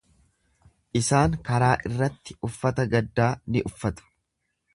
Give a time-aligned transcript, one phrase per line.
[0.99, 4.11] Isaan karaa irratti uffata gaddaa ni uffatu.